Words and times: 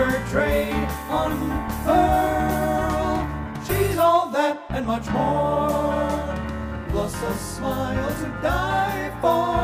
her 0.00 0.16
trade 0.30 0.88
unfurl. 1.10 1.60
She's 3.66 3.98
all 3.98 4.30
that 4.30 4.56
and 4.70 4.86
much 4.86 5.06
more, 5.10 6.08
plus 6.88 7.14
a 7.22 7.34
smile 7.34 8.08
to 8.20 8.26
die 8.40 9.12
for. 9.20 9.60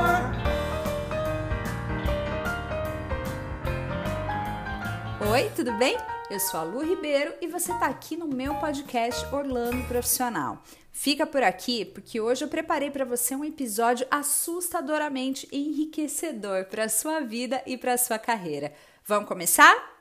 Oi, 5.32 5.50
tudo 5.56 5.72
bem? 5.78 5.96
Eu 6.30 6.40
sou 6.40 6.60
a 6.60 6.62
Lu 6.64 6.82
Ribeiro 6.82 7.32
e 7.40 7.46
você 7.46 7.72
está 7.72 7.86
aqui 7.86 8.16
no 8.16 8.26
meu 8.26 8.54
podcast 8.56 9.24
Orlando 9.34 9.86
Profissional. 9.88 10.62
Fica 10.92 11.26
por 11.26 11.42
aqui 11.42 11.84
porque 11.84 12.20
hoje 12.20 12.44
eu 12.44 12.48
preparei 12.48 12.90
para 12.90 13.04
você 13.04 13.34
um 13.34 13.44
episódio 13.44 14.06
assustadoramente 14.10 15.48
enriquecedor 15.50 16.66
para 16.66 16.88
sua 16.88 17.20
vida 17.20 17.62
e 17.66 17.78
para 17.78 17.96
sua 17.96 18.18
carreira. 18.18 18.72
Vamos 19.04 19.28
começar? 19.28 19.95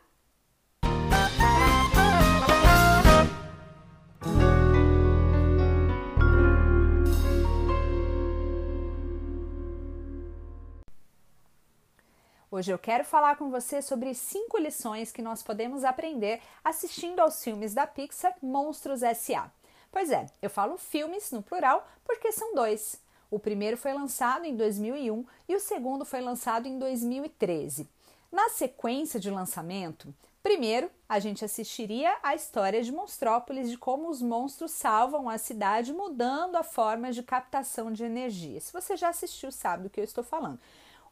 Hoje 12.51 12.71
eu 12.71 12.77
quero 12.77 13.03
falar 13.03 13.37
com 13.37 13.49
você 13.49 13.81
sobre 13.81 14.13
cinco 14.13 14.59
lições 14.59 15.11
que 15.11 15.21
nós 15.21 15.41
podemos 15.41 15.83
aprender 15.83 16.39
assistindo 16.63 17.19
aos 17.19 17.43
filmes 17.43 17.73
da 17.73 17.87
Pixar 17.87 18.35
Monstros 18.41 19.01
S.A. 19.01 19.49
Pois 19.91 20.11
é, 20.11 20.27
eu 20.41 20.49
falo 20.49 20.77
filmes 20.77 21.31
no 21.31 21.41
plural 21.41 21.87
porque 22.05 22.31
são 22.31 22.53
dois. 22.53 23.01
O 23.31 23.39
primeiro 23.39 23.75
foi 23.75 23.93
lançado 23.93 24.45
em 24.45 24.55
2001 24.55 25.25
e 25.49 25.55
o 25.55 25.59
segundo 25.59 26.05
foi 26.05 26.21
lançado 26.21 26.67
em 26.67 26.77
2013. 26.77 27.89
Na 28.31 28.49
sequência 28.49 29.19
de 29.19 29.31
lançamento, 29.31 30.13
primeiro 30.43 30.91
a 31.09 31.17
gente 31.17 31.43
assistiria 31.43 32.15
a 32.21 32.35
história 32.35 32.83
de 32.83 32.91
Monstrópolis, 32.91 33.71
de 33.71 33.77
como 33.77 34.07
os 34.07 34.21
monstros 34.21 34.71
salvam 34.71 35.27
a 35.27 35.39
cidade 35.39 35.91
mudando 35.91 36.57
a 36.57 36.63
forma 36.63 37.11
de 37.11 37.23
captação 37.23 37.91
de 37.91 38.03
energia. 38.03 38.61
Se 38.61 38.71
você 38.71 38.95
já 38.95 39.09
assistiu, 39.09 39.51
sabe 39.51 39.83
do 39.83 39.89
que 39.89 39.99
eu 39.99 40.03
estou 40.03 40.23
falando. 40.23 40.59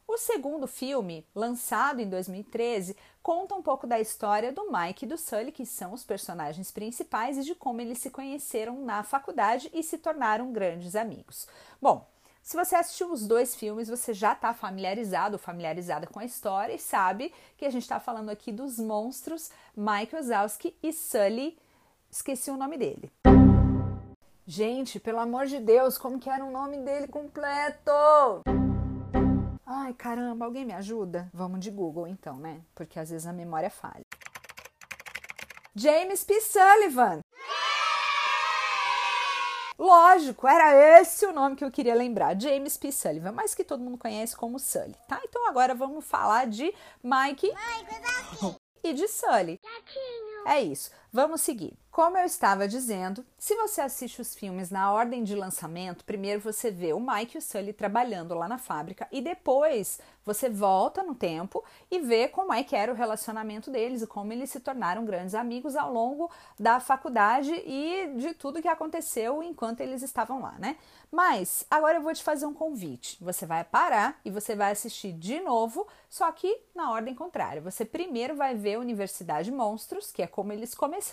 O 0.06 0.18
segundo 0.18 0.66
filme, 0.66 1.26
lançado 1.34 2.00
em 2.00 2.08
2013, 2.08 2.94
conta 3.22 3.54
um 3.54 3.62
pouco 3.62 3.86
da 3.86 3.98
história 3.98 4.52
do 4.52 4.70
Mike 4.70 5.04
e 5.06 5.08
do 5.08 5.16
Sully, 5.16 5.50
que 5.50 5.64
são 5.64 5.94
os 5.94 6.04
personagens 6.04 6.70
principais, 6.70 7.38
e 7.38 7.42
de 7.42 7.54
como 7.54 7.80
eles 7.80 7.98
se 7.98 8.10
conheceram 8.10 8.84
na 8.84 9.02
faculdade 9.02 9.70
e 9.72 9.82
se 9.82 9.96
tornaram 9.96 10.52
grandes 10.52 10.94
amigos. 10.94 11.48
Bom, 11.80 12.06
se 12.42 12.54
você 12.54 12.76
assistiu 12.76 13.10
os 13.10 13.26
dois 13.26 13.56
filmes, 13.56 13.88
você 13.88 14.12
já 14.12 14.34
está 14.34 14.52
familiarizado 14.52 15.38
familiarizada 15.38 16.06
com 16.06 16.20
a 16.20 16.26
história 16.26 16.74
e 16.74 16.78
sabe 16.78 17.32
que 17.56 17.64
a 17.64 17.70
gente 17.70 17.82
está 17.82 17.98
falando 17.98 18.28
aqui 18.28 18.52
dos 18.52 18.78
monstros 18.78 19.50
Mike 19.74 20.14
Wazowski 20.14 20.76
e 20.82 20.92
Sully. 20.92 21.58
Esqueci 22.10 22.50
o 22.50 22.58
nome 22.58 22.76
dele. 22.76 23.10
Gente, 24.46 25.00
pelo 25.00 25.20
amor 25.20 25.46
de 25.46 25.58
Deus, 25.58 25.96
como 25.96 26.20
que 26.20 26.28
era 26.28 26.44
o 26.44 26.52
nome 26.52 26.76
dele 26.76 27.08
completo? 27.08 27.90
Ai, 29.76 29.92
caramba, 29.92 30.44
alguém 30.44 30.64
me 30.64 30.72
ajuda? 30.72 31.28
Vamos 31.34 31.58
de 31.58 31.68
Google 31.68 32.06
então, 32.06 32.36
né? 32.36 32.60
Porque 32.76 32.96
às 32.96 33.10
vezes 33.10 33.26
a 33.26 33.32
memória 33.32 33.68
falha. 33.68 34.04
James 35.74 36.22
P. 36.22 36.40
Sullivan. 36.40 37.18
Lógico, 39.76 40.46
era 40.46 41.00
esse 41.00 41.26
o 41.26 41.32
nome 41.32 41.56
que 41.56 41.64
eu 41.64 41.72
queria 41.72 41.96
lembrar, 41.96 42.40
James 42.40 42.76
P. 42.76 42.92
Sullivan, 42.92 43.32
mas 43.32 43.52
que 43.52 43.64
todo 43.64 43.82
mundo 43.82 43.98
conhece 43.98 44.36
como 44.36 44.60
Sully, 44.60 44.94
tá? 45.08 45.20
Então 45.24 45.48
agora 45.48 45.74
vamos 45.74 46.04
falar 46.04 46.46
de 46.46 46.72
Mike, 47.02 47.48
Mike 47.48 48.56
e 48.84 48.92
de 48.92 49.08
Sully. 49.08 49.58
Gatinho. 49.60 50.46
É 50.46 50.62
isso. 50.62 50.92
Vamos 51.14 51.42
seguir. 51.42 51.78
Como 51.94 52.18
eu 52.18 52.24
estava 52.24 52.66
dizendo, 52.66 53.24
se 53.38 53.54
você 53.54 53.80
assiste 53.80 54.20
os 54.20 54.34
filmes 54.34 54.68
na 54.68 54.92
ordem 54.92 55.22
de 55.22 55.36
lançamento, 55.36 56.04
primeiro 56.04 56.40
você 56.40 56.68
vê 56.68 56.92
o 56.92 56.98
Mike 56.98 57.36
e 57.36 57.38
o 57.38 57.40
Sully 57.40 57.72
trabalhando 57.72 58.34
lá 58.34 58.48
na 58.48 58.58
fábrica 58.58 59.06
e 59.12 59.22
depois 59.22 60.00
você 60.24 60.50
volta 60.50 61.04
no 61.04 61.14
tempo 61.14 61.62
e 61.88 62.00
vê 62.00 62.26
como 62.26 62.52
é 62.52 62.64
que 62.64 62.74
era 62.74 62.90
o 62.90 62.96
relacionamento 62.96 63.70
deles 63.70 64.02
e 64.02 64.08
como 64.08 64.32
eles 64.32 64.50
se 64.50 64.58
tornaram 64.58 65.04
grandes 65.04 65.36
amigos 65.36 65.76
ao 65.76 65.92
longo 65.92 66.28
da 66.58 66.80
faculdade 66.80 67.52
e 67.64 68.12
de 68.16 68.34
tudo 68.34 68.60
que 68.60 68.66
aconteceu 68.66 69.40
enquanto 69.40 69.80
eles 69.80 70.02
estavam 70.02 70.42
lá, 70.42 70.56
né? 70.58 70.76
Mas 71.12 71.64
agora 71.70 71.98
eu 71.98 72.02
vou 72.02 72.12
te 72.12 72.24
fazer 72.24 72.46
um 72.46 72.54
convite. 72.54 73.22
Você 73.22 73.46
vai 73.46 73.62
parar 73.62 74.18
e 74.24 74.30
você 74.32 74.56
vai 74.56 74.72
assistir 74.72 75.12
de 75.12 75.38
novo, 75.38 75.86
só 76.10 76.32
que 76.32 76.60
na 76.74 76.90
ordem 76.90 77.14
contrária. 77.14 77.62
Você 77.62 77.84
primeiro 77.84 78.34
vai 78.34 78.56
ver 78.56 78.80
Universidade 78.80 79.52
Monstros, 79.52 80.10
que 80.10 80.22
é 80.22 80.26
como 80.26 80.52
eles 80.52 80.74
começaram, 80.74 81.03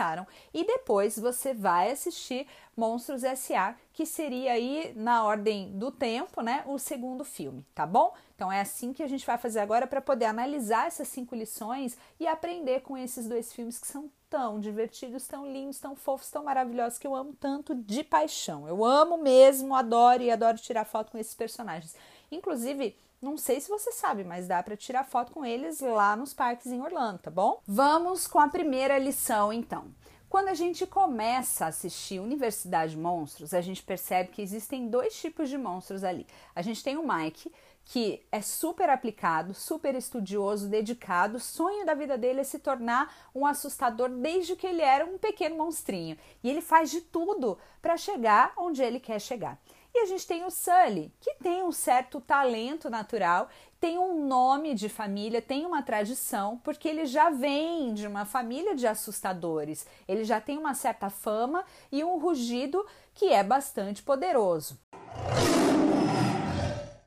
e 0.54 0.64
depois 0.64 1.18
você 1.18 1.54
vai 1.54 1.92
assistir 1.92 2.48
Monstros 2.76 3.24
S.A., 3.24 3.76
que 3.94 4.06
seria 4.06 4.54
aí 4.54 4.94
na 4.96 5.24
ordem 5.24 5.72
do 5.78 5.92
tempo, 5.92 6.42
né, 6.42 6.64
o 6.66 6.80
segundo 6.80 7.24
filme, 7.24 7.66
tá 7.76 7.86
bom? 7.86 8.14
Então 8.36 8.52
é 8.52 8.62
assim 8.62 8.94
que 8.94 9.04
a 9.04 9.08
gente 9.08 9.26
vai 9.26 9.38
fazer 9.38 9.60
agora 9.60 9.86
para 9.86 10.02
poder 10.02 10.26
analisar 10.26 10.88
essas 10.88 11.08
cinco 11.08 11.36
lições 11.36 11.98
e 12.20 12.26
aprender 12.26 12.82
com 12.82 12.98
esses 12.98 13.28
dois 13.28 13.54
filmes 13.54 13.78
que 13.78 13.88
são 13.88 14.10
tão 14.30 14.60
divertidos, 14.60 15.28
tão 15.28 15.46
lindos, 15.46 15.80
tão 15.80 15.96
fofos, 15.96 16.32
tão 16.32 16.46
maravilhosos 16.46 16.98
que 16.98 17.06
eu 17.06 17.14
amo 17.14 17.36
tanto 17.38 17.76
de 17.76 18.02
paixão. 18.02 18.68
Eu 18.68 18.84
amo 18.84 19.18
mesmo, 19.18 19.76
adoro 19.76 20.24
e 20.24 20.32
adoro 20.32 20.58
tirar 20.58 20.86
foto 20.86 21.12
com 21.12 21.18
esses 21.18 21.36
personagens. 21.36 21.96
Inclusive, 22.32 22.96
não 23.22 23.38
sei 23.38 23.60
se 23.60 23.70
você 23.70 23.92
sabe, 23.92 24.24
mas 24.24 24.48
dá 24.48 24.64
para 24.64 24.78
tirar 24.78 25.04
foto 25.04 25.32
com 25.32 25.46
eles 25.46 25.82
lá 25.82 26.16
nos 26.16 26.34
parques 26.34 26.68
em 26.68 26.82
Orlando, 26.82 27.20
tá 27.20 27.30
bom? 27.30 27.62
Vamos 27.68 28.26
com 28.26 28.40
a 28.40 28.48
primeira 28.48 28.98
lição 28.98 29.52
então. 29.54 29.86
Quando 30.32 30.48
a 30.48 30.54
gente 30.54 30.88
começa 30.88 31.66
a 31.66 31.68
assistir 31.68 32.22
Universidade 32.22 32.98
Monstros, 32.98 33.54
a 33.54 33.60
gente 33.60 33.84
percebe 33.84 34.30
que 34.32 34.42
existem 34.42 34.88
dois 34.88 35.14
tipos 35.20 35.50
de 35.50 35.58
monstros 35.58 36.06
ali. 36.06 36.26
A 36.56 36.62
gente 36.62 36.82
tem 36.82 36.96
o 36.98 37.06
Mike, 37.06 37.52
que 37.86 38.26
é 38.32 38.42
super 38.42 38.90
aplicado, 38.90 39.54
super 39.54 39.96
estudioso, 39.96 40.70
dedicado. 40.70 41.38
O 41.38 41.42
sonho 41.42 41.86
da 41.86 41.94
vida 41.94 42.18
dele 42.18 42.42
é 42.42 42.44
se 42.44 42.60
tornar 42.60 43.14
um 43.36 43.46
assustador 43.46 44.10
desde 44.10 44.56
que 44.56 44.68
ele 44.68 44.82
era 44.82 45.06
um 45.06 45.18
pequeno 45.18 45.58
monstrinho. 45.58 46.18
E 46.44 46.50
ele 46.50 46.62
faz 46.62 46.90
de 46.90 47.02
tudo 47.02 47.58
para 47.82 47.98
chegar 47.98 48.54
onde 48.58 48.82
ele 48.82 49.00
quer 49.00 49.20
chegar. 49.20 49.60
E 49.94 50.00
a 50.00 50.06
gente 50.06 50.26
tem 50.26 50.46
o 50.46 50.50
Sully, 50.50 51.14
que 51.20 51.36
tem 51.36 51.64
um 51.64 51.72
certo 51.72 52.22
talento 52.22 52.90
natural, 52.90 53.50
tem 53.78 53.98
um 53.98 54.26
nome 54.26 54.74
de 54.74 54.88
família, 54.88 55.42
tem 55.42 55.66
uma 55.66 55.84
tradição, 55.84 56.58
porque 56.64 56.88
ele 56.88 57.06
já 57.06 57.30
vem 57.30 57.94
de 57.94 58.08
uma 58.08 58.24
família 58.24 58.74
de 58.74 58.88
assustadores. 58.88 59.86
Ele 60.08 60.24
já 60.24 60.40
tem 60.40 60.58
uma 60.58 60.74
certa 60.74 61.10
fama 61.10 61.66
e 61.92 62.04
um 62.06 62.18
rugido 62.18 62.86
que 63.14 63.34
é 63.34 63.44
bastante 63.44 64.02
poderoso. 64.02 64.80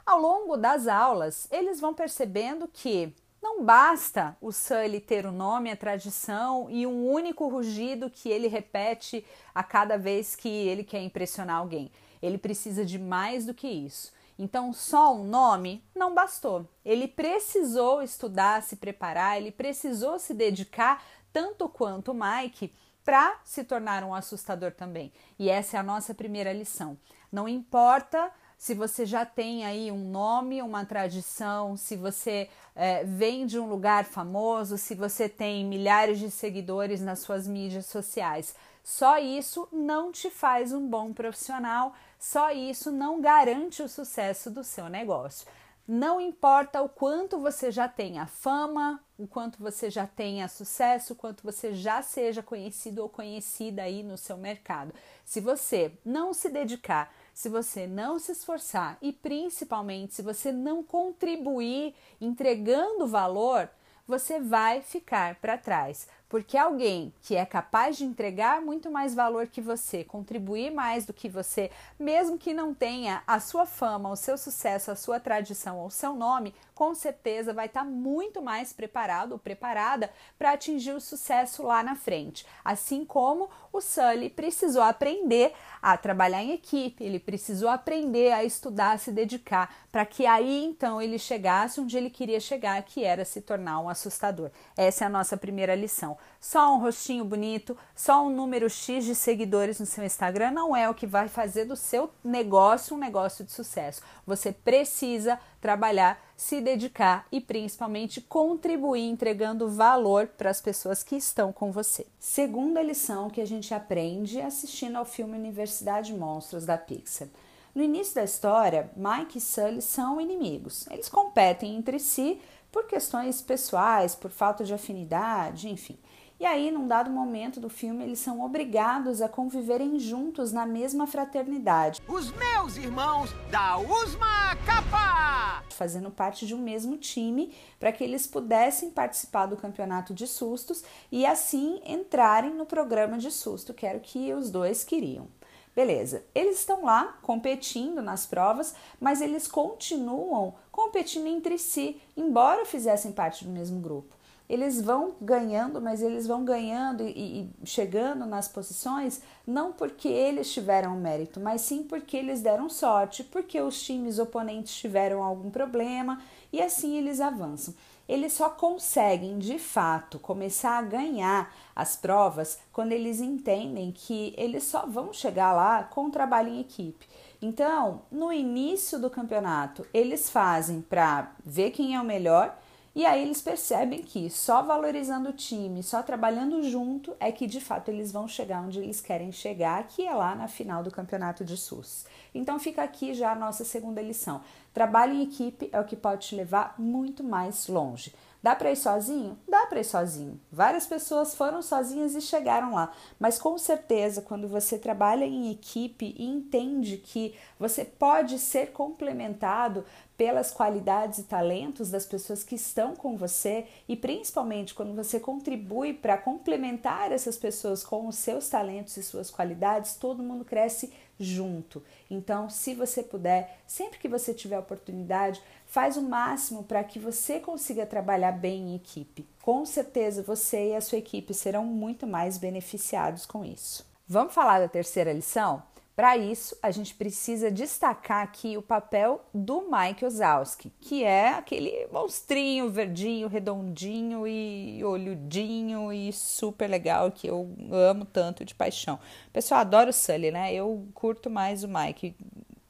Ao 0.06 0.20
longo 0.20 0.56
das 0.56 0.86
aulas, 0.86 1.48
eles 1.50 1.80
vão 1.80 1.94
percebendo 1.94 2.68
que 2.68 3.14
não 3.42 3.64
basta 3.64 4.36
o 4.40 4.52
Sully 4.52 5.00
ter 5.00 5.24
o 5.24 5.32
nome, 5.32 5.70
a 5.70 5.76
tradição 5.76 6.68
e 6.70 6.86
um 6.86 7.06
único 7.10 7.48
rugido 7.48 8.10
que 8.10 8.28
ele 8.28 8.46
repete 8.46 9.24
a 9.54 9.62
cada 9.62 9.96
vez 9.96 10.36
que 10.36 10.48
ele 10.48 10.84
quer 10.84 11.02
impressionar 11.02 11.56
alguém. 11.56 11.90
Ele 12.22 12.38
precisa 12.38 12.84
de 12.84 12.98
mais 12.98 13.46
do 13.46 13.54
que 13.54 13.68
isso. 13.68 14.12
Então, 14.38 14.72
só 14.72 15.14
um 15.14 15.24
nome 15.24 15.82
não 15.94 16.14
bastou. 16.14 16.68
Ele 16.84 17.06
precisou 17.06 18.02
estudar, 18.02 18.62
se 18.62 18.76
preparar, 18.76 19.38
ele 19.38 19.52
precisou 19.52 20.18
se 20.18 20.34
dedicar 20.34 21.02
tanto 21.32 21.68
quanto 21.68 22.12
o 22.12 22.14
Mike 22.14 22.72
para 23.04 23.38
se 23.44 23.62
tornar 23.62 24.02
um 24.04 24.14
assustador 24.14 24.72
também. 24.72 25.12
E 25.38 25.48
essa 25.48 25.76
é 25.76 25.80
a 25.80 25.84
nossa 25.84 26.14
primeira 26.14 26.52
lição. 26.52 26.96
Não 27.30 27.48
importa 27.48 28.32
se 28.64 28.72
você 28.72 29.04
já 29.04 29.26
tem 29.26 29.62
aí 29.66 29.92
um 29.92 30.10
nome, 30.10 30.62
uma 30.62 30.86
tradição, 30.86 31.76
se 31.76 31.96
você 31.96 32.48
é, 32.74 33.04
vem 33.04 33.44
de 33.44 33.58
um 33.58 33.68
lugar 33.68 34.06
famoso, 34.06 34.78
se 34.78 34.94
você 34.94 35.28
tem 35.28 35.66
milhares 35.66 36.18
de 36.18 36.30
seguidores 36.30 37.02
nas 37.02 37.18
suas 37.18 37.46
mídias 37.46 37.84
sociais. 37.84 38.54
Só 38.82 39.18
isso 39.18 39.68
não 39.70 40.10
te 40.10 40.30
faz 40.30 40.72
um 40.72 40.88
bom 40.88 41.12
profissional, 41.12 41.92
só 42.18 42.52
isso 42.52 42.90
não 42.90 43.20
garante 43.20 43.82
o 43.82 43.88
sucesso 43.88 44.50
do 44.50 44.64
seu 44.64 44.88
negócio. 44.88 45.46
Não 45.86 46.18
importa 46.18 46.80
o 46.80 46.88
quanto 46.88 47.38
você 47.38 47.70
já 47.70 47.86
tenha 47.86 48.26
fama, 48.26 48.98
o 49.18 49.26
quanto 49.26 49.58
você 49.58 49.90
já 49.90 50.06
tenha 50.06 50.48
sucesso, 50.48 51.12
o 51.12 51.16
quanto 51.16 51.42
você 51.42 51.74
já 51.74 52.00
seja 52.00 52.42
conhecido 52.42 53.02
ou 53.02 53.10
conhecida 53.10 53.82
aí 53.82 54.02
no 54.02 54.16
seu 54.16 54.38
mercado. 54.38 54.94
Se 55.22 55.38
você 55.38 55.92
não 56.02 56.32
se 56.32 56.48
dedicar, 56.48 57.12
se 57.34 57.48
você 57.48 57.86
não 57.86 58.18
se 58.18 58.32
esforçar 58.32 58.96
e 59.02 59.12
principalmente 59.12 60.14
se 60.14 60.22
você 60.22 60.52
não 60.52 60.82
contribuir 60.82 61.94
entregando 62.20 63.08
valor, 63.08 63.68
você 64.06 64.38
vai 64.38 64.80
ficar 64.80 65.34
para 65.36 65.58
trás 65.58 66.06
porque 66.34 66.58
alguém 66.58 67.14
que 67.22 67.36
é 67.36 67.46
capaz 67.46 67.96
de 67.96 68.04
entregar 68.04 68.60
muito 68.60 68.90
mais 68.90 69.14
valor 69.14 69.46
que 69.46 69.60
você, 69.60 70.02
contribuir 70.02 70.68
mais 70.68 71.06
do 71.06 71.12
que 71.12 71.28
você, 71.28 71.70
mesmo 71.96 72.36
que 72.36 72.52
não 72.52 72.74
tenha 72.74 73.22
a 73.24 73.38
sua 73.38 73.64
fama, 73.64 74.10
o 74.10 74.16
seu 74.16 74.36
sucesso, 74.36 74.90
a 74.90 74.96
sua 74.96 75.20
tradição 75.20 75.78
ou 75.78 75.86
o 75.86 75.92
seu 75.92 76.12
nome, 76.12 76.52
com 76.74 76.92
certeza 76.92 77.54
vai 77.54 77.66
estar 77.66 77.84
muito 77.84 78.42
mais 78.42 78.72
preparado 78.72 79.30
ou 79.30 79.38
preparada 79.38 80.10
para 80.36 80.50
atingir 80.50 80.90
o 80.90 81.00
sucesso 81.00 81.62
lá 81.62 81.84
na 81.84 81.94
frente. 81.94 82.44
Assim 82.64 83.04
como 83.04 83.48
o 83.72 83.80
Sully 83.80 84.28
precisou 84.28 84.82
aprender 84.82 85.52
a 85.80 85.96
trabalhar 85.96 86.42
em 86.42 86.52
equipe, 86.52 87.04
ele 87.04 87.20
precisou 87.20 87.68
aprender 87.68 88.32
a 88.32 88.42
estudar, 88.42 88.92
a 88.92 88.98
se 88.98 89.12
dedicar, 89.12 89.72
para 89.92 90.04
que 90.04 90.26
aí 90.26 90.64
então 90.64 91.00
ele 91.00 91.18
chegasse 91.18 91.80
onde 91.80 91.96
ele 91.96 92.10
queria 92.10 92.40
chegar, 92.40 92.82
que 92.82 93.04
era 93.04 93.24
se 93.24 93.40
tornar 93.40 93.78
um 93.78 93.88
assustador. 93.88 94.50
Essa 94.76 95.04
é 95.04 95.06
a 95.06 95.10
nossa 95.10 95.36
primeira 95.36 95.76
lição. 95.76 96.18
Só 96.40 96.74
um 96.74 96.78
rostinho 96.78 97.24
bonito, 97.24 97.76
só 97.94 98.26
um 98.26 98.30
número 98.30 98.68
X 98.68 99.04
de 99.04 99.14
seguidores 99.14 99.80
no 99.80 99.86
seu 99.86 100.04
Instagram 100.04 100.50
não 100.50 100.76
é 100.76 100.88
o 100.88 100.94
que 100.94 101.06
vai 101.06 101.26
fazer 101.26 101.64
do 101.64 101.74
seu 101.74 102.10
negócio 102.22 102.96
um 102.96 102.98
negócio 102.98 103.44
de 103.44 103.52
sucesso. 103.52 104.02
Você 104.26 104.52
precisa 104.52 105.38
trabalhar, 105.60 106.22
se 106.36 106.60
dedicar 106.60 107.26
e 107.32 107.40
principalmente 107.40 108.20
contribuir 108.20 109.08
entregando 109.08 109.70
valor 109.70 110.26
para 110.26 110.50
as 110.50 110.60
pessoas 110.60 111.02
que 111.02 111.16
estão 111.16 111.52
com 111.52 111.72
você. 111.72 112.06
Segunda 112.18 112.82
lição 112.82 113.30
que 113.30 113.40
a 113.40 113.46
gente 113.46 113.72
aprende 113.72 114.40
assistindo 114.40 114.96
ao 114.96 115.04
filme 115.04 115.38
Universidade 115.38 116.12
Monstros 116.12 116.66
da 116.66 116.76
Pixar. 116.76 117.28
No 117.74 117.82
início 117.82 118.14
da 118.14 118.22
história, 118.22 118.90
Mike 118.96 119.38
e 119.38 119.40
Sully 119.40 119.82
são 119.82 120.20
inimigos. 120.20 120.86
Eles 120.90 121.08
competem 121.08 121.74
entre 121.74 121.98
si 121.98 122.40
por 122.70 122.86
questões 122.86 123.42
pessoais, 123.42 124.14
por 124.14 124.30
falta 124.30 124.64
de 124.64 124.72
afinidade, 124.72 125.68
enfim. 125.68 125.98
E 126.38 126.44
aí, 126.44 126.68
num 126.72 126.88
dado 126.88 127.10
momento 127.10 127.60
do 127.60 127.68
filme, 127.68 128.02
eles 128.02 128.18
são 128.18 128.40
obrigados 128.40 129.22
a 129.22 129.28
conviverem 129.28 130.00
juntos 130.00 130.50
na 130.50 130.66
mesma 130.66 131.06
fraternidade. 131.06 132.02
Os 132.08 132.32
meus 132.32 132.76
irmãos 132.76 133.30
da 133.52 133.78
Usma 133.78 134.56
Capa! 134.66 135.62
Fazendo 135.70 136.10
parte 136.10 136.44
de 136.44 136.52
um 136.52 136.58
mesmo 136.58 136.96
time 136.96 137.54
para 137.78 137.92
que 137.92 138.02
eles 138.02 138.26
pudessem 138.26 138.90
participar 138.90 139.46
do 139.46 139.56
campeonato 139.56 140.12
de 140.12 140.26
sustos 140.26 140.82
e 141.10 141.24
assim 141.24 141.80
entrarem 141.86 142.52
no 142.52 142.66
programa 142.66 143.16
de 143.16 143.30
susto, 143.30 143.72
que 143.72 143.86
era 143.86 143.98
o 143.98 144.00
que 144.00 144.34
os 144.34 144.50
dois 144.50 144.82
queriam. 144.82 145.28
Beleza, 145.74 146.24
eles 146.34 146.58
estão 146.58 146.84
lá 146.84 147.16
competindo 147.22 148.02
nas 148.02 148.26
provas, 148.26 148.74
mas 149.00 149.20
eles 149.20 149.46
continuam 149.46 150.54
competindo 150.72 151.28
entre 151.28 151.58
si, 151.58 152.00
embora 152.16 152.66
fizessem 152.66 153.12
parte 153.12 153.44
do 153.44 153.50
mesmo 153.50 153.80
grupo 153.80 154.14
eles 154.48 154.80
vão 154.80 155.14
ganhando, 155.20 155.80
mas 155.80 156.02
eles 156.02 156.26
vão 156.26 156.44
ganhando 156.44 157.02
e, 157.02 157.40
e, 157.40 157.50
chegando 157.66 158.26
nas 158.26 158.46
posições 158.46 159.22
não 159.46 159.72
porque 159.72 160.08
eles 160.08 160.52
tiveram 160.52 160.96
mérito, 160.96 161.40
mas 161.40 161.62
sim 161.62 161.82
porque 161.82 162.16
eles 162.16 162.42
deram 162.42 162.68
sorte, 162.68 163.24
porque 163.24 163.60
os 163.60 163.82
times 163.82 164.18
oponentes 164.18 164.74
tiveram 164.74 165.22
algum 165.22 165.50
problema 165.50 166.20
e 166.52 166.60
assim 166.60 166.96
eles 166.96 167.20
avançam. 167.20 167.74
Eles 168.06 168.34
só 168.34 168.50
conseguem 168.50 169.38
de 169.38 169.58
fato 169.58 170.18
começar 170.18 170.78
a 170.78 170.82
ganhar 170.82 171.54
as 171.74 171.96
provas 171.96 172.58
quando 172.70 172.92
eles 172.92 173.18
entendem 173.20 173.90
que 173.92 174.34
eles 174.36 174.64
só 174.64 174.84
vão 174.84 175.10
chegar 175.10 175.54
lá 175.54 175.84
com 175.84 176.06
o 176.06 176.10
trabalho 176.10 176.50
em 176.50 176.60
equipe. 176.60 177.08
Então, 177.40 178.02
no 178.12 178.30
início 178.30 178.98
do 178.98 179.08
campeonato, 179.08 179.86
eles 179.92 180.28
fazem 180.28 180.82
para 180.82 181.32
ver 181.44 181.70
quem 181.70 181.94
é 181.94 182.00
o 182.00 182.04
melhor 182.04 182.58
e 182.94 183.04
aí 183.04 183.22
eles 183.22 183.42
percebem 183.42 184.02
que 184.02 184.30
só 184.30 184.62
valorizando 184.62 185.30
o 185.30 185.32
time, 185.32 185.82
só 185.82 186.00
trabalhando 186.00 186.62
junto 186.62 187.16
é 187.18 187.32
que 187.32 187.44
de 187.44 187.60
fato 187.60 187.90
eles 187.90 188.12
vão 188.12 188.28
chegar 188.28 188.62
onde 188.62 188.78
eles 188.78 189.00
querem 189.00 189.32
chegar, 189.32 189.88
que 189.88 190.06
é 190.06 190.14
lá 190.14 190.36
na 190.36 190.46
final 190.46 190.80
do 190.80 190.92
campeonato 190.92 191.44
de 191.44 191.56
SUS. 191.56 192.06
Então 192.32 192.56
fica 192.58 192.84
aqui 192.84 193.12
já 193.12 193.32
a 193.32 193.34
nossa 193.34 193.64
segunda 193.64 194.00
lição. 194.00 194.42
Trabalho 194.72 195.12
em 195.14 195.24
equipe 195.24 195.68
é 195.72 195.80
o 195.80 195.84
que 195.84 195.96
pode 195.96 196.28
te 196.28 196.36
levar 196.36 196.76
muito 196.78 197.24
mais 197.24 197.66
longe. 197.66 198.14
Dá 198.44 198.54
para 198.54 198.70
ir 198.70 198.76
sozinho? 198.76 199.38
Dá 199.48 199.64
para 199.64 199.80
ir 199.80 199.84
sozinho. 199.84 200.38
Várias 200.52 200.86
pessoas 200.86 201.34
foram 201.34 201.62
sozinhas 201.62 202.14
e 202.14 202.20
chegaram 202.20 202.74
lá, 202.74 202.92
mas 203.18 203.38
com 203.38 203.56
certeza, 203.56 204.20
quando 204.20 204.46
você 204.46 204.76
trabalha 204.76 205.24
em 205.24 205.50
equipe 205.50 206.14
e 206.14 206.26
entende 206.26 206.98
que 206.98 207.34
você 207.58 207.86
pode 207.86 208.38
ser 208.38 208.72
complementado 208.72 209.82
pelas 210.14 210.52
qualidades 210.52 211.20
e 211.20 211.22
talentos 211.22 211.90
das 211.90 212.04
pessoas 212.04 212.44
que 212.44 212.54
estão 212.54 212.94
com 212.94 213.16
você 213.16 213.66
e 213.88 213.96
principalmente 213.96 214.74
quando 214.74 214.94
você 214.94 215.18
contribui 215.18 215.94
para 215.94 216.18
complementar 216.18 217.12
essas 217.12 217.38
pessoas 217.38 217.82
com 217.82 218.06
os 218.06 218.16
seus 218.16 218.46
talentos 218.50 218.94
e 218.98 219.02
suas 219.02 219.30
qualidades, 219.30 219.96
todo 219.96 220.22
mundo 220.22 220.44
cresce 220.44 220.92
junto. 221.18 221.82
Então, 222.10 222.48
se 222.48 222.74
você 222.74 223.02
puder, 223.02 223.60
sempre 223.66 223.98
que 223.98 224.08
você 224.08 224.34
tiver 224.34 224.58
oportunidade, 224.58 225.42
faz 225.66 225.96
o 225.96 226.02
máximo 226.02 226.64
para 226.64 226.84
que 226.84 226.98
você 226.98 227.40
consiga 227.40 227.86
trabalhar 227.86 228.32
bem 228.32 228.70
em 228.70 228.76
equipe. 228.76 229.26
Com 229.42 229.64
certeza 229.64 230.22
você 230.22 230.70
e 230.70 230.76
a 230.76 230.80
sua 230.80 230.98
equipe 230.98 231.34
serão 231.34 231.64
muito 231.64 232.06
mais 232.06 232.38
beneficiados 232.38 233.26
com 233.26 233.44
isso. 233.44 233.86
Vamos 234.06 234.34
falar 234.34 234.60
da 234.60 234.68
terceira 234.68 235.12
lição? 235.12 235.62
Para 235.96 236.16
isso, 236.16 236.56
a 236.60 236.72
gente 236.72 236.92
precisa 236.92 237.52
destacar 237.52 238.24
aqui 238.24 238.56
o 238.56 238.62
papel 238.62 239.24
do 239.32 239.68
Mike 239.70 240.04
Ozowski, 240.04 240.72
que 240.80 241.04
é 241.04 241.28
aquele 241.28 241.86
monstrinho 241.92 242.68
verdinho, 242.68 243.28
redondinho 243.28 244.26
e 244.26 244.82
olhudinho 244.82 245.92
e 245.92 246.12
super 246.12 246.68
legal 246.68 247.12
que 247.12 247.28
eu 247.28 247.48
amo 247.70 248.04
tanto 248.04 248.44
de 248.44 248.56
paixão. 248.56 248.98
Pessoal, 249.32 249.60
adoro 249.60 249.90
o 249.90 249.92
Sully, 249.92 250.32
né? 250.32 250.52
Eu 250.52 250.84
curto 250.94 251.30
mais 251.30 251.62
o 251.62 251.68
Mike. 251.68 252.16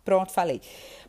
Pronto, 0.04 0.30
falei. 0.30 0.60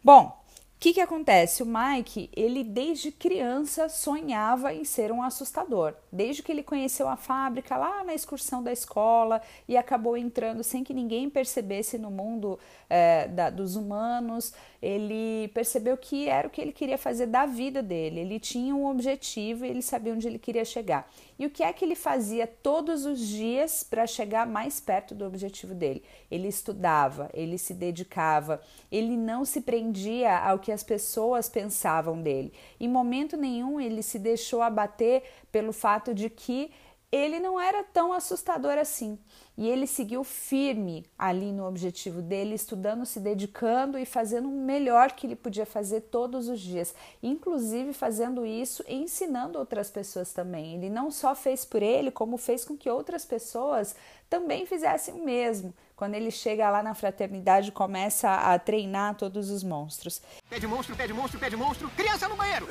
Bom, 0.02 0.45
o 0.76 0.80
que, 0.86 0.94
que 0.94 1.02
acontece? 1.02 1.64
O 1.64 1.66
Mike, 1.66 2.30
ele 2.36 2.64
desde 2.64 3.10
criança 3.10 3.90
sonhava 3.90 4.74
em 4.74 4.84
ser 4.84 5.12
um 5.12 5.24
assustador. 5.24 5.96
Desde 6.12 6.44
que 6.44 6.52
ele 6.52 6.62
conheceu 6.62 7.08
a 7.08 7.16
fábrica 7.16 7.78
lá 7.78 8.04
na 8.04 8.14
excursão 8.14 8.62
da 8.62 8.72
escola 8.72 9.42
e 9.68 9.78
acabou 9.78 10.18
entrando 10.18 10.64
sem 10.64 10.84
que 10.84 10.94
ninguém 10.94 11.30
percebesse 11.30 11.98
no 11.98 12.12
mundo 12.12 12.60
é, 12.90 13.28
da, 13.30 13.50
dos 13.50 13.76
humanos, 13.76 14.54
ele 14.82 15.48
percebeu 15.54 15.98
que 15.98 16.28
era 16.28 16.48
o 16.48 16.52
que 16.52 16.62
ele 16.62 16.74
queria 16.74 16.98
fazer 16.98 17.26
da 17.26 17.46
vida 17.46 17.82
dele. 17.82 18.20
Ele 18.20 18.40
tinha 18.40 18.76
um 18.76 18.86
objetivo 18.86 19.66
e 19.66 19.70
ele 19.70 19.82
sabia 19.82 20.14
onde 20.14 20.28
ele 20.28 20.38
queria 20.38 20.66
chegar. 20.66 21.10
E 21.38 21.46
o 21.46 21.50
que 21.50 21.64
é 21.64 21.74
que 21.74 21.84
ele 21.84 21.96
fazia 21.96 22.48
todos 22.48 23.06
os 23.06 23.20
dias 23.20 23.84
para 23.84 24.08
chegar 24.08 24.48
mais 24.48 24.80
perto 24.80 25.14
do 25.14 25.26
objetivo 25.26 25.74
dele? 25.74 26.04
Ele 26.32 26.48
estudava, 26.48 27.30
ele 27.34 27.58
se 27.58 27.74
dedicava, 27.74 28.62
ele 28.90 29.18
não 29.18 29.44
se 29.44 29.60
prendia 29.60 30.38
ao 30.38 30.60
que 30.60 30.72
as 30.72 30.82
pessoas 30.82 31.50
pensavam 31.50 32.22
dele. 32.22 32.54
Em 32.80 32.88
momento 32.88 33.36
nenhum 33.36 33.82
ele 33.82 34.02
se 34.02 34.18
deixou 34.18 34.62
abater 34.62 35.24
pelo 35.52 35.74
fato 35.74 36.14
de 36.14 36.30
que 36.30 36.72
ele 37.16 37.40
não 37.40 37.60
era 37.60 37.84
tão 37.84 38.12
assustador 38.12 38.78
assim. 38.78 39.18
E 39.58 39.68
ele 39.70 39.88
seguiu 39.88 40.24
firme 40.24 41.06
ali 41.18 41.52
no 41.54 41.66
objetivo 41.66 42.22
dele, 42.22 42.56
estudando, 42.56 43.06
se 43.06 43.22
dedicando 43.22 43.98
e 43.98 44.06
fazendo 44.06 44.50
o 44.50 44.52
melhor 44.52 45.14
que 45.14 45.26
ele 45.26 45.36
podia 45.36 45.66
fazer 45.66 46.02
todos 46.02 46.50
os 46.50 46.60
dias, 46.60 46.94
inclusive 47.24 47.94
fazendo 47.94 48.46
isso 48.46 48.84
e 48.88 48.96
ensinando 48.96 49.58
outras 49.58 49.90
pessoas 49.90 50.34
também. 50.34 50.76
Ele 50.76 50.90
não 50.90 51.10
só 51.10 51.34
fez 51.34 51.64
por 51.64 51.82
ele, 51.82 52.12
como 52.12 52.38
fez 52.38 52.66
com 52.66 52.76
que 52.76 52.90
outras 52.90 53.24
pessoas 53.24 53.96
também 54.30 54.66
fizessem 54.66 55.14
o 55.14 55.24
mesmo. 55.24 55.74
Quando 55.96 56.16
ele 56.16 56.30
chega 56.30 56.70
lá 56.70 56.84
na 56.84 56.94
fraternidade, 56.94 57.72
começa 57.72 58.30
a 58.30 58.60
treinar 58.60 59.16
todos 59.16 59.50
os 59.50 59.64
monstros. 59.64 60.22
Pede 60.50 60.68
monstro, 60.68 60.96
pede 60.96 61.14
monstro, 61.14 61.40
pede 61.40 61.56
monstro, 61.56 61.90
criança 61.92 62.28
no 62.28 62.36
banheiro! 62.36 62.68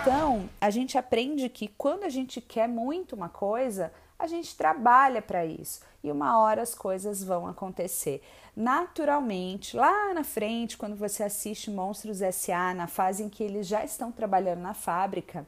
Então, 0.00 0.48
a 0.60 0.70
gente 0.70 0.96
aprende 0.96 1.48
que 1.48 1.66
quando 1.66 2.04
a 2.04 2.08
gente 2.08 2.40
quer 2.40 2.68
muito 2.68 3.16
uma 3.16 3.28
coisa, 3.28 3.92
a 4.16 4.28
gente 4.28 4.56
trabalha 4.56 5.20
para 5.20 5.44
isso 5.44 5.80
e 6.02 6.12
uma 6.12 6.38
hora 6.38 6.62
as 6.62 6.74
coisas 6.74 7.24
vão 7.24 7.46
acontecer. 7.46 8.22
Naturalmente, 8.54 9.76
lá 9.76 10.14
na 10.14 10.22
frente, 10.22 10.76
quando 10.76 10.94
você 10.94 11.24
assiste 11.24 11.70
Monstros 11.70 12.22
S.A., 12.22 12.72
na 12.72 12.86
fase 12.86 13.24
em 13.24 13.28
que 13.28 13.42
eles 13.42 13.66
já 13.66 13.84
estão 13.84 14.12
trabalhando 14.12 14.60
na 14.60 14.74
fábrica, 14.74 15.44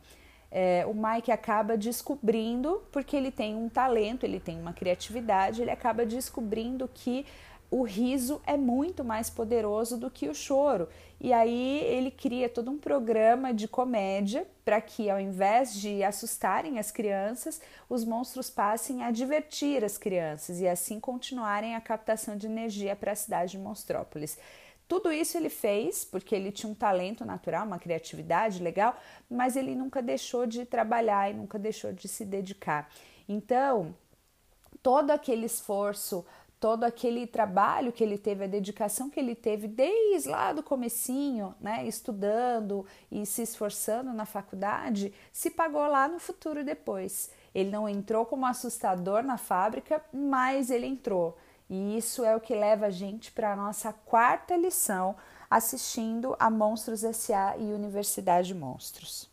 é, 0.51 0.87
o 0.87 0.95
Mike 0.95 1.31
acaba 1.31 1.77
descobrindo, 1.77 2.83
porque 2.93 3.17
ele 3.17 3.31
tem 3.31 3.55
um 3.55 3.69
talento, 3.69 4.25
ele 4.25 4.41
tem 4.41 4.59
uma 4.59 4.73
criatividade, 4.73 5.63
ele 5.63 5.71
acaba 5.71 6.07
descobrindo 6.07 6.89
que 6.93 7.27
o 7.71 7.83
riso 7.83 8.41
é 8.47 8.57
muito 8.57 9.05
mais 9.05 9.29
poderoso 9.29 9.97
do 9.99 10.11
que 10.11 10.29
o 10.29 10.35
choro. 10.35 10.89
E 11.21 11.33
aí 11.33 11.81
ele 11.81 12.11
cria 12.11 12.49
todo 12.49 12.71
um 12.71 12.79
programa 12.79 13.53
de 13.53 13.67
comédia 13.67 14.47
para 14.65 14.81
que, 14.81 15.11
ao 15.11 15.19
invés 15.19 15.75
de 15.75 16.03
assustarem 16.05 16.79
as 16.79 16.91
crianças, 16.91 17.61
os 17.89 18.05
monstros 18.05 18.51
passem 18.51 19.03
a 19.03 19.11
divertir 19.11 19.85
as 19.85 19.99
crianças 19.99 20.61
e 20.61 20.69
assim 20.69 21.01
continuarem 21.01 21.75
a 21.75 21.81
captação 21.81 22.37
de 22.37 22.47
energia 22.47 22.95
para 22.95 23.13
a 23.13 23.17
cidade 23.17 23.53
de 23.53 23.59
Monstrópolis. 23.59 24.39
Tudo 24.89 25.13
isso 25.13 25.37
ele 25.37 25.49
fez 25.49 26.05
porque 26.05 26.35
ele 26.35 26.53
tinha 26.53 26.71
um 26.71 26.75
talento 26.75 27.25
natural, 27.25 27.67
uma 27.67 27.79
criatividade 27.79 28.63
legal, 28.63 28.97
mas 29.29 29.57
ele 29.57 29.75
nunca 29.75 30.01
deixou 30.01 30.47
de 30.47 30.65
trabalhar 30.65 31.31
e 31.31 31.35
nunca 31.35 31.59
deixou 31.59 31.93
de 31.93 32.07
se 32.07 32.25
dedicar. 32.25 32.89
Então, 33.29 33.95
todo 34.83 35.11
aquele 35.11 35.47
esforço, 35.47 36.25
todo 36.61 36.85
aquele 36.85 37.27
trabalho 37.27 37.93
que 37.93 38.03
ele 38.03 38.17
teve, 38.17 38.45
a 38.45 38.47
dedicação 38.47 39.11
que 39.11 39.19
ele 39.19 39.35
teve 39.35 39.67
desde 39.67 40.29
lá 40.29 40.53
do 40.53 40.63
comecinho, 40.63 41.55
né, 41.61 41.87
estudando 41.87 42.87
e 43.11 43.27
se 43.27 43.43
esforçando 43.43 44.13
na 44.13 44.25
faculdade, 44.25 45.13
se 45.33 45.51
pagou 45.51 45.87
lá 45.87 46.07
no 46.07 46.21
futuro 46.21 46.65
depois. 46.65 47.31
Ele 47.53 47.71
não 47.71 47.89
entrou 47.89 48.25
como 48.25 48.47
assustador 48.47 49.23
na 49.23 49.37
fábrica, 49.37 50.03
mas 50.13 50.71
ele 50.71 50.87
entrou. 50.87 51.37
E 51.69 51.97
isso 51.97 52.25
é 52.25 52.37
o 52.37 52.41
que 52.41 52.55
leva 52.55 52.87
a 52.87 52.91
gente 52.91 53.33
para 53.33 53.53
a 53.53 53.57
nossa 53.57 53.93
quarta 53.93 54.57
lição 54.57 55.17
assistindo 55.51 56.37
a 56.39 56.51
Monstros 56.51 57.01
SA 57.01 57.57
e 57.59 57.73
Universidade 57.73 58.55
Monstros. 58.55 59.31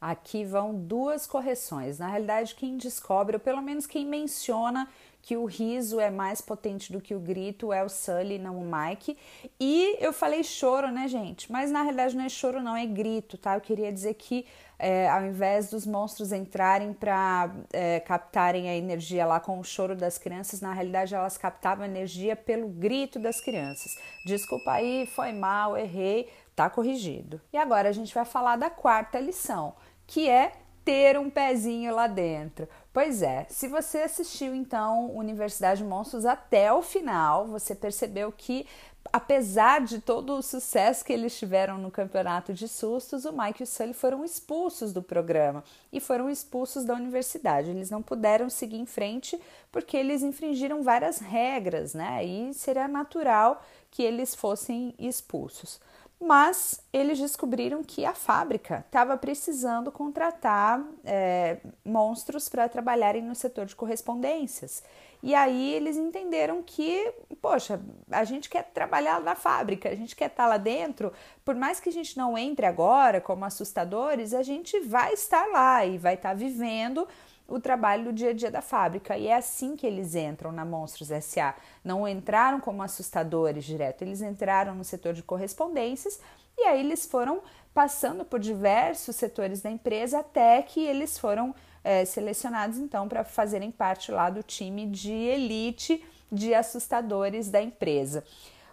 Aqui 0.00 0.44
vão 0.44 0.74
duas 0.74 1.26
correções. 1.26 1.98
Na 1.98 2.08
realidade, 2.08 2.54
quem 2.54 2.76
descobre, 2.76 3.36
ou 3.36 3.40
pelo 3.40 3.62
menos 3.62 3.86
quem 3.86 4.06
menciona 4.06 4.88
que 5.26 5.36
o 5.36 5.44
riso 5.44 5.98
é 5.98 6.08
mais 6.08 6.40
potente 6.40 6.92
do 6.92 7.00
que 7.00 7.12
o 7.12 7.18
grito 7.18 7.72
é 7.72 7.82
o 7.82 7.88
Sully, 7.88 8.38
não 8.38 8.58
o 8.58 8.64
Mike. 8.64 9.18
E 9.58 9.96
eu 9.98 10.12
falei 10.12 10.44
choro, 10.44 10.88
né, 10.92 11.08
gente? 11.08 11.50
Mas 11.50 11.68
na 11.68 11.82
realidade 11.82 12.16
não 12.16 12.24
é 12.24 12.28
choro, 12.28 12.62
não, 12.62 12.76
é 12.76 12.86
grito, 12.86 13.36
tá? 13.36 13.56
Eu 13.56 13.60
queria 13.60 13.92
dizer 13.92 14.14
que 14.14 14.46
é, 14.78 15.08
ao 15.10 15.26
invés 15.26 15.68
dos 15.68 15.84
monstros 15.84 16.30
entrarem 16.30 16.92
para 16.92 17.50
é, 17.72 17.98
captarem 17.98 18.68
a 18.68 18.76
energia 18.76 19.26
lá 19.26 19.40
com 19.40 19.58
o 19.58 19.64
choro 19.64 19.96
das 19.96 20.16
crianças, 20.16 20.60
na 20.60 20.72
realidade 20.72 21.12
elas 21.12 21.36
captavam 21.36 21.84
energia 21.84 22.36
pelo 22.36 22.68
grito 22.68 23.18
das 23.18 23.40
crianças. 23.40 23.98
Desculpa 24.24 24.74
aí, 24.74 25.06
foi 25.06 25.32
mal, 25.32 25.76
errei, 25.76 26.30
tá 26.54 26.70
corrigido. 26.70 27.40
E 27.52 27.56
agora 27.56 27.88
a 27.88 27.92
gente 27.92 28.14
vai 28.14 28.24
falar 28.24 28.54
da 28.54 28.70
quarta 28.70 29.18
lição 29.18 29.74
que 30.06 30.30
é 30.30 30.52
ter 30.86 31.18
um 31.18 31.28
pezinho 31.28 31.92
lá 31.92 32.06
dentro. 32.06 32.68
Pois 32.96 33.20
é, 33.20 33.44
se 33.50 33.68
você 33.68 33.98
assistiu 33.98 34.54
então 34.54 35.14
Universidade 35.14 35.82
de 35.82 35.86
Monstros 35.86 36.24
até 36.24 36.72
o 36.72 36.80
final, 36.80 37.46
você 37.46 37.74
percebeu 37.74 38.32
que 38.32 38.66
apesar 39.12 39.82
de 39.82 40.00
todo 40.00 40.32
o 40.32 40.42
sucesso 40.42 41.04
que 41.04 41.12
eles 41.12 41.38
tiveram 41.38 41.76
no 41.76 41.90
campeonato 41.90 42.54
de 42.54 42.66
sustos, 42.66 43.26
o 43.26 43.34
Mike 43.34 43.60
e 43.60 43.64
o 43.64 43.66
Sully 43.66 43.92
foram 43.92 44.24
expulsos 44.24 44.94
do 44.94 45.02
programa 45.02 45.62
e 45.92 46.00
foram 46.00 46.30
expulsos 46.30 46.86
da 46.86 46.94
universidade. 46.94 47.68
Eles 47.68 47.90
não 47.90 48.02
puderam 48.02 48.48
seguir 48.48 48.78
em 48.78 48.86
frente 48.86 49.38
porque 49.70 49.94
eles 49.94 50.22
infringiram 50.22 50.82
várias 50.82 51.18
regras, 51.18 51.92
né? 51.92 52.24
E 52.24 52.54
seria 52.54 52.88
natural 52.88 53.62
que 53.90 54.02
eles 54.02 54.34
fossem 54.34 54.94
expulsos 54.98 55.78
mas 56.20 56.80
eles 56.92 57.18
descobriram 57.18 57.84
que 57.84 58.04
a 58.04 58.14
fábrica 58.14 58.84
estava 58.86 59.16
precisando 59.16 59.92
contratar 59.92 60.82
é, 61.04 61.58
monstros 61.84 62.48
para 62.48 62.68
trabalharem 62.68 63.22
no 63.22 63.34
setor 63.34 63.66
de 63.66 63.76
correspondências. 63.76 64.82
E 65.22 65.34
aí 65.34 65.74
eles 65.74 65.96
entenderam 65.96 66.62
que, 66.62 67.12
poxa, 67.40 67.80
a 68.10 68.24
gente 68.24 68.48
quer 68.48 68.64
trabalhar 68.64 69.20
na 69.20 69.34
fábrica, 69.34 69.88
a 69.88 69.94
gente 69.94 70.14
quer 70.14 70.26
estar 70.26 70.44
tá 70.44 70.48
lá 70.48 70.56
dentro, 70.56 71.12
por 71.44 71.54
mais 71.54 71.80
que 71.80 71.88
a 71.88 71.92
gente 71.92 72.16
não 72.16 72.36
entre 72.36 72.64
agora 72.64 73.20
como 73.20 73.44
assustadores, 73.44 74.32
a 74.32 74.42
gente 74.42 74.78
vai 74.80 75.12
estar 75.12 75.46
lá 75.48 75.84
e 75.84 75.98
vai 75.98 76.14
estar 76.14 76.30
tá 76.30 76.34
vivendo 76.34 77.06
o 77.48 77.60
trabalho 77.60 78.04
do 78.04 78.12
dia 78.12 78.30
a 78.30 78.32
dia 78.32 78.50
da 78.50 78.60
fábrica. 78.60 79.16
E 79.16 79.28
é 79.28 79.34
assim 79.34 79.76
que 79.76 79.86
eles 79.86 80.14
entram 80.14 80.50
na 80.52 80.64
Monstros 80.64 81.08
SA. 81.24 81.54
Não 81.84 82.06
entraram 82.06 82.60
como 82.60 82.82
assustadores 82.82 83.64
direto, 83.64 84.02
eles 84.02 84.20
entraram 84.20 84.74
no 84.74 84.84
setor 84.84 85.14
de 85.14 85.22
correspondências 85.22 86.20
e 86.58 86.62
aí 86.62 86.80
eles 86.80 87.06
foram 87.06 87.42
passando 87.74 88.24
por 88.24 88.40
diversos 88.40 89.16
setores 89.16 89.60
da 89.60 89.70
empresa 89.70 90.20
até 90.20 90.62
que 90.62 90.80
eles 90.80 91.18
foram 91.18 91.54
é, 91.84 92.04
selecionados 92.04 92.78
então 92.78 93.06
para 93.06 93.22
fazerem 93.22 93.70
parte 93.70 94.10
lá 94.10 94.30
do 94.30 94.42
time 94.42 94.86
de 94.86 95.12
elite 95.12 96.02
de 96.32 96.54
assustadores 96.54 97.50
da 97.50 97.62
empresa. 97.62 98.24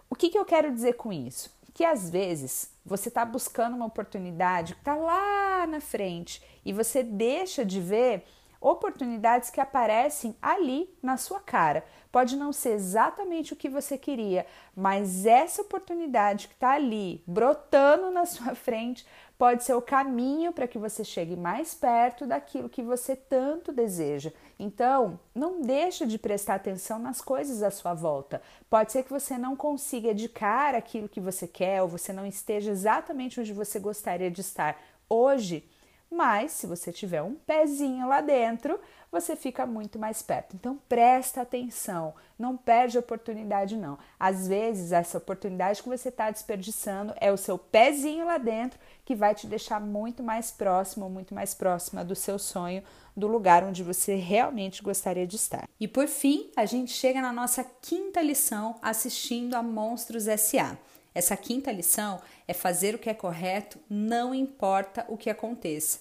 O 0.10 0.15
que, 0.15 0.30
que 0.30 0.38
eu 0.38 0.46
quero 0.46 0.72
dizer 0.72 0.94
com 0.94 1.12
isso? 1.12 1.53
Que 1.74 1.84
às 1.84 2.10
vezes 2.10 2.72
você 2.86 3.10
está 3.10 3.25
buscando 3.25 3.75
uma 3.75 3.86
oportunidade 3.86 4.74
que 4.74 4.82
está 4.82 4.96
lá 4.96 5.68
na 5.68 5.82
frente 5.82 6.42
e 6.63 6.72
você 6.72 7.03
deixa 7.03 7.65
de 7.65 7.82
ver 7.82 8.25
oportunidades 8.63 9.50
que 9.50 9.60
aparecem 9.60 10.36
ali 10.41 10.89
na 11.01 11.17
sua 11.17 11.39
cara. 11.39 11.84
Pode 12.12 12.38
não 12.38 12.53
ser 12.53 12.74
exatamente 12.74 13.53
o 13.53 13.55
que 13.55 13.67
você 13.67 13.98
queria, 13.98 14.46
mas 14.75 15.25
essa 15.25 15.62
oportunidade 15.62 16.48
que 16.48 16.53
está 16.53 16.72
ali, 16.72 17.22
brotando 17.27 18.10
na 18.10 18.25
sua 18.25 18.53
frente, 18.55 19.05
pode 19.38 19.63
ser 19.63 19.74
o 19.74 19.82
caminho 19.82 20.53
para 20.53 20.67
que 20.67 20.77
você 20.77 21.03
chegue 21.03 21.36
mais 21.36 21.74
perto 21.74 22.25
daquilo 22.25 22.70
que 22.70 22.82
você 22.82 23.15
tanto 23.15 23.74
deseja. 23.74 24.32
Então, 24.58 25.20
não 25.36 25.62
deixe 25.62 26.05
de 26.05 26.17
prestar 26.17 26.55
atenção 26.55 26.98
nas 27.00 27.20
coisas 27.20 27.62
à 27.62 27.70
sua 27.70 27.93
volta. 27.93 28.41
Pode 28.70 28.93
ser 28.93 29.03
que 29.03 29.10
você 29.10 29.38
não 29.38 29.55
consiga 29.55 30.13
de 30.13 30.29
cara 30.29 30.77
aquilo 30.77 31.10
que 31.10 31.20
você 31.20 31.46
quer 31.48 31.82
ou 31.82 31.89
você 31.89 32.13
não 32.13 32.25
esteja 32.25 32.72
exatamente 32.72 33.41
onde 33.41 33.51
você 33.51 33.79
gostaria 33.79 34.32
de 34.32 34.39
estar 34.39 34.79
hoje, 35.10 35.67
mas 36.13 36.51
se 36.51 36.67
você 36.67 36.91
tiver 36.91 37.22
um 37.22 37.36
pezinho 37.36 38.08
lá 38.08 38.22
dentro, 38.22 38.79
você 39.12 39.36
fica 39.36 39.65
muito 39.65 40.00
mais 40.00 40.22
perto. 40.22 40.55
Então 40.55 40.79
presta 40.89 41.41
atenção, 41.41 42.13
não 42.38 42.58
perde 42.58 42.98
oportunidade 42.98 43.75
não. 43.77 43.98
Às 44.20 44.48
vezes 44.48 44.91
essa 44.91 45.17
oportunidade 45.17 45.84
que 45.84 45.89
você 45.89 46.10
está 46.10 46.32
desperdiçando 46.32 47.13
é 47.20 47.32
o 47.32 47.38
seu 47.38 47.58
pezinho 47.58 48.25
lá 48.25 48.38
dentro 48.38 48.79
que 49.05 49.15
vai 49.15 49.36
te 49.36 49.48
deixar 49.48 49.79
muito 49.79 50.24
mais 50.24 50.51
próximo, 50.51 51.10
muito 51.10 51.34
mais 51.36 51.53
próxima 51.53 52.03
do 52.03 52.15
seu 52.15 52.39
sonho, 52.39 52.84
do 53.15 53.27
lugar 53.27 53.63
onde 53.63 53.84
você 53.84 54.15
realmente 54.15 54.82
gostaria 54.82 55.27
de 55.27 55.36
estar. 55.36 55.67
E 55.79 55.88
por 55.88 56.08
fim, 56.08 56.50
a 56.55 56.65
gente 56.65 56.91
chega 56.91 57.22
na 57.22 57.32
nossa 57.32 57.63
quinta 57.82 58.22
lição 58.22 58.75
assistindo 58.82 59.55
a 59.55 59.62
Monstros 59.62 60.25
SA. 60.39 60.77
Essa 61.13 61.38
quinta 61.38 61.72
lição 61.72 62.20
é 62.48 62.53
fazer 62.53 62.96
o 62.96 63.00
que 63.00 63.10
é 63.10 63.13
correto, 63.13 63.79
não 63.89 64.34
importa 64.34 65.05
o 65.08 65.17
que 65.17 65.29
aconteça. 65.29 66.00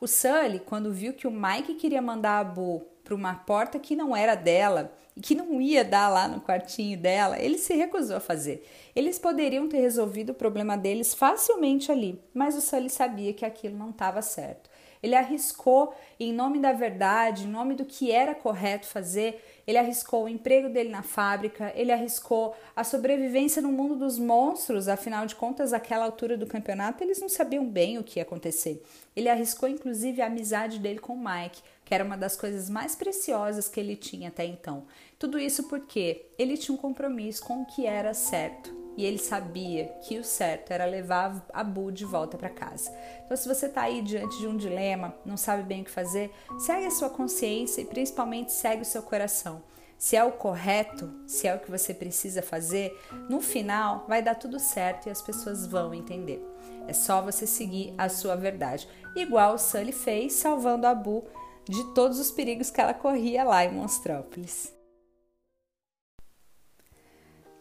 O 0.00 0.06
Sully, 0.06 0.58
quando 0.60 0.92
viu 0.92 1.12
que 1.12 1.26
o 1.26 1.30
Mike 1.30 1.74
queria 1.74 2.02
mandar 2.02 2.40
a 2.40 2.44
Boo 2.44 2.86
para 3.04 3.14
uma 3.14 3.34
porta 3.34 3.78
que 3.78 3.94
não 3.94 4.16
era 4.16 4.34
dela 4.34 4.92
e 5.16 5.20
que 5.20 5.34
não 5.34 5.60
ia 5.60 5.84
dar 5.84 6.08
lá 6.08 6.26
no 6.26 6.40
quartinho 6.40 6.98
dela, 6.98 7.38
ele 7.38 7.58
se 7.58 7.74
recusou 7.74 8.16
a 8.16 8.20
fazer. 8.20 8.66
Eles 8.96 9.18
poderiam 9.18 9.68
ter 9.68 9.80
resolvido 9.80 10.30
o 10.30 10.34
problema 10.34 10.76
deles 10.76 11.14
facilmente 11.14 11.92
ali, 11.92 12.20
mas 12.32 12.56
o 12.56 12.60
Sully 12.60 12.90
sabia 12.90 13.32
que 13.32 13.44
aquilo 13.44 13.76
não 13.76 13.90
estava 13.90 14.22
certo. 14.22 14.70
Ele 15.02 15.14
arriscou 15.14 15.94
em 16.18 16.32
nome 16.32 16.58
da 16.58 16.72
verdade, 16.72 17.44
em 17.44 17.50
nome 17.50 17.74
do 17.74 17.84
que 17.84 18.10
era 18.10 18.34
correto 18.34 18.86
fazer, 18.86 19.53
ele 19.66 19.78
arriscou 19.78 20.24
o 20.24 20.28
emprego 20.28 20.68
dele 20.68 20.90
na 20.90 21.02
fábrica, 21.02 21.72
ele 21.74 21.92
arriscou 21.92 22.54
a 22.74 22.84
sobrevivência 22.84 23.62
no 23.62 23.72
mundo 23.72 23.96
dos 23.96 24.18
monstros, 24.18 24.88
afinal 24.88 25.26
de 25.26 25.34
contas, 25.34 25.72
àquela 25.72 26.04
altura 26.04 26.36
do 26.36 26.46
campeonato, 26.46 27.02
eles 27.02 27.20
não 27.20 27.28
sabiam 27.28 27.64
bem 27.64 27.98
o 27.98 28.04
que 28.04 28.18
ia 28.18 28.22
acontecer. 28.22 28.82
Ele 29.16 29.28
arriscou 29.28 29.68
inclusive 29.68 30.20
a 30.20 30.26
amizade 30.26 30.78
dele 30.78 30.98
com 30.98 31.14
o 31.14 31.24
Mike, 31.24 31.62
que 31.84 31.94
era 31.94 32.04
uma 32.04 32.16
das 32.16 32.36
coisas 32.36 32.68
mais 32.68 32.94
preciosas 32.94 33.68
que 33.68 33.80
ele 33.80 33.96
tinha 33.96 34.28
até 34.28 34.44
então. 34.44 34.84
Tudo 35.18 35.38
isso 35.38 35.64
porque 35.64 36.26
ele 36.38 36.56
tinha 36.56 36.74
um 36.74 36.78
compromisso 36.78 37.42
com 37.44 37.62
o 37.62 37.66
que 37.66 37.86
era 37.86 38.12
certo 38.12 38.83
e 38.96 39.04
ele 39.04 39.18
sabia 39.18 39.86
que 40.02 40.18
o 40.18 40.24
certo 40.24 40.70
era 40.70 40.84
levar 40.84 41.44
a 41.52 41.64
Bu 41.64 41.90
de 41.90 42.04
volta 42.04 42.36
para 42.36 42.48
casa. 42.48 42.92
Então, 43.24 43.36
se 43.36 43.48
você 43.48 43.66
está 43.66 43.82
aí 43.82 44.02
diante 44.02 44.38
de 44.38 44.46
um 44.46 44.56
dilema, 44.56 45.14
não 45.24 45.36
sabe 45.36 45.62
bem 45.62 45.82
o 45.82 45.84
que 45.84 45.90
fazer, 45.90 46.30
segue 46.58 46.86
a 46.86 46.90
sua 46.90 47.10
consciência 47.10 47.80
e 47.80 47.86
principalmente 47.86 48.52
segue 48.52 48.82
o 48.82 48.86
seu 48.86 49.02
coração. 49.02 49.62
Se 49.96 50.16
é 50.16 50.24
o 50.24 50.32
correto, 50.32 51.12
se 51.26 51.46
é 51.46 51.54
o 51.54 51.58
que 51.58 51.70
você 51.70 51.94
precisa 51.94 52.42
fazer, 52.42 52.92
no 53.28 53.40
final 53.40 54.04
vai 54.08 54.22
dar 54.22 54.34
tudo 54.34 54.58
certo 54.58 55.06
e 55.06 55.10
as 55.10 55.22
pessoas 55.22 55.66
vão 55.66 55.94
entender. 55.94 56.44
É 56.86 56.92
só 56.92 57.22
você 57.22 57.46
seguir 57.46 57.94
a 57.96 58.08
sua 58.08 58.36
verdade, 58.36 58.88
igual 59.16 59.54
o 59.54 59.58
Sully 59.58 59.92
fez, 59.92 60.34
salvando 60.34 60.86
a 60.86 60.94
Bu 60.94 61.24
de 61.66 61.94
todos 61.94 62.18
os 62.18 62.30
perigos 62.30 62.70
que 62.70 62.80
ela 62.80 62.92
corria 62.92 63.44
lá 63.44 63.64
em 63.64 63.72
Monstrópolis. 63.72 64.74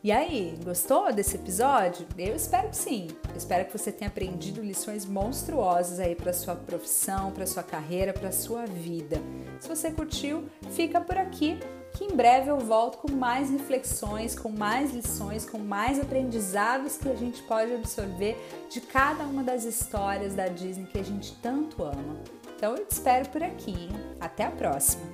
E 0.04 0.12
aí, 0.12 0.60
gostou 0.66 1.14
desse 1.14 1.38
episódio? 1.38 2.06
Eu 2.18 2.36
espero 2.36 2.68
que 2.68 2.76
sim. 2.76 3.08
Eu 3.30 3.38
espero 3.38 3.64
que 3.64 3.72
você 3.72 3.90
tenha 3.90 4.10
aprendido 4.10 4.62
lições 4.62 5.06
monstruosas 5.06 5.98
aí 5.98 6.14
para 6.14 6.34
sua 6.34 6.56
profissão, 6.56 7.32
para 7.32 7.46
sua 7.46 7.64
carreira, 7.64 8.12
para 8.12 8.30
sua 8.30 8.66
vida. 8.66 9.22
Se 9.62 9.70
você 9.70 9.92
curtiu, 9.92 10.44
fica 10.72 11.00
por 11.00 11.18
aqui, 11.18 11.58
que 11.94 12.04
em 12.04 12.18
breve 12.18 12.52
eu 12.52 12.60
volto 12.60 12.98
com 12.98 13.14
mais 13.14 13.50
reflexões, 13.50 14.38
com 14.38 14.50
mais 14.50 14.92
lições, 14.92 15.46
com 15.46 15.58
mais 15.58 15.98
aprendizados 15.98 16.98
que 16.98 17.08
a 17.08 17.16
gente 17.16 17.42
pode 17.44 17.74
absorver 17.74 18.36
de 18.70 18.82
cada 18.82 19.24
uma 19.24 19.42
das 19.42 19.64
histórias 19.64 20.34
da 20.34 20.50
Disney 20.50 20.86
que 20.86 21.00
a 21.00 21.04
gente 21.04 21.34
tanto 21.38 21.82
ama. 21.82 22.20
Então 22.58 22.76
eu 22.76 22.86
te 22.86 22.92
espero 22.92 23.30
por 23.30 23.42
aqui. 23.42 23.72
Hein? 23.72 23.90
Até 24.20 24.44
a 24.44 24.52
próxima. 24.52 25.06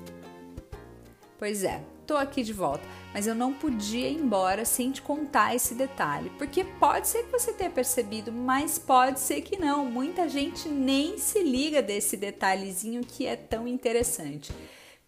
Pois 1.38 1.64
é, 1.64 1.80
tô 2.10 2.18
aqui 2.18 2.42
de 2.42 2.52
volta. 2.52 2.84
Mas 3.14 3.28
eu 3.28 3.36
não 3.36 3.54
podia 3.54 4.10
ir 4.10 4.18
embora 4.18 4.66
sem 4.66 4.92
te 4.92 5.02
contar 5.02 5.56
esse 5.56 5.76
detalhe, 5.76 6.32
porque 6.38 6.64
pode 6.64 7.08
ser 7.08 7.24
que 7.24 7.32
você 7.32 7.54
tenha 7.54 7.70
percebido, 7.70 8.32
mas 8.32 8.78
pode 8.80 9.20
ser 9.20 9.42
que 9.42 9.58
não. 9.58 9.86
Muita 9.86 10.28
gente 10.28 10.68
nem 10.68 11.18
se 11.18 11.42
liga 11.44 11.82
desse 11.82 12.18
detalhezinho 12.18 13.02
que 13.02 13.26
é 13.26 13.36
tão 13.36 13.68
interessante. 13.68 14.52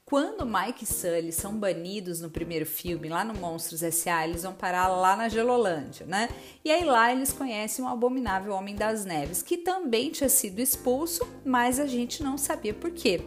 Quando 0.06 0.46
Mike 0.46 0.84
e 0.84 0.88
Sully 0.88 1.32
são 1.32 1.56
banidos 1.58 2.20
no 2.20 2.30
primeiro 2.30 2.66
filme, 2.66 3.08
lá 3.08 3.24
no 3.24 3.34
Monstros 3.34 3.82
S.A., 3.82 4.28
eles 4.28 4.44
vão 4.44 4.54
parar 4.54 4.88
lá 4.90 5.16
na 5.16 5.30
Gelolândia, 5.30 6.06
né? 6.06 6.28
E 6.66 6.72
aí 6.72 6.84
lá 6.84 7.14
eles 7.14 7.32
conhecem 7.32 7.86
o 7.86 7.88
abominável 7.88 8.54
Homem 8.54 8.76
das 8.76 9.06
Neves, 9.06 9.42
que 9.42 9.58
também 9.58 10.12
tinha 10.12 10.28
sido 10.28 10.60
expulso, 10.60 11.26
mas 11.46 11.80
a 11.80 11.86
gente 11.86 12.22
não 12.22 12.38
sabia 12.38 12.74
por 12.74 12.92
quê. 12.92 13.22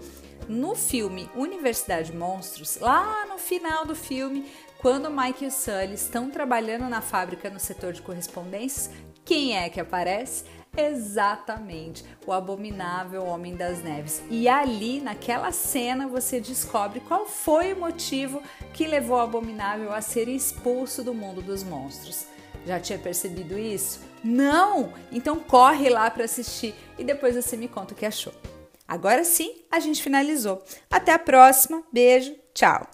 No 0.49 0.75
filme 0.75 1.31
Universidade 1.35 2.13
Monstros, 2.13 2.79
lá 2.79 3.27
no 3.27 3.39
final 3.39 3.87
do 3.87 3.95
filme, 3.95 4.47
quando 4.79 5.11
Mike 5.11 5.47
e 5.47 5.51
Sully 5.51 5.95
estão 5.95 6.31
trabalhando 6.31 6.89
na 6.89 7.01
fábrica 7.01 7.49
no 7.49 7.59
setor 7.59 7.93
de 7.93 8.03
correspondências, 8.03 8.91
quem 9.25 9.57
é 9.57 9.71
que 9.71 9.81
aparece? 9.81 10.45
Exatamente, 10.77 12.05
o 12.27 12.33
abominável 12.33 13.25
Homem 13.25 13.57
das 13.57 13.83
Neves. 13.83 14.23
E 14.29 14.49
ali, 14.49 15.01
naquela 15.01 15.53
cena, 15.53 16.07
você 16.07 16.41
descobre 16.41 17.01
qual 17.01 17.27
foi 17.27 17.73
o 17.73 17.81
motivo 17.81 18.43
que 18.73 18.87
levou 18.87 19.17
o 19.17 19.21
abominável 19.21 19.93
a 19.93 20.01
ser 20.01 20.29
expulso 20.29 21.03
do 21.03 21.15
mundo 21.15 21.41
dos 21.41 21.63
monstros. 21.63 22.27
Já 22.67 22.81
tinha 22.81 22.99
percebido 22.99 23.59
isso? 23.59 24.01
Não! 24.23 24.93
Então 25.13 25.39
corre 25.39 25.89
lá 25.89 26.11
para 26.11 26.25
assistir 26.25 26.75
e 26.99 27.05
depois 27.05 27.37
você 27.37 27.57
me 27.57 27.69
conta 27.69 27.95
o 27.95 27.97
que 27.97 28.07
achou. 28.07 28.33
Agora 28.87 29.25
sim, 29.25 29.63
a 29.71 29.81
gente 29.81 30.03
finalizou. 30.03 30.63
Até 30.91 31.13
a 31.13 31.19
próxima. 31.19 31.83
Beijo. 31.93 32.35
Tchau. 32.53 32.87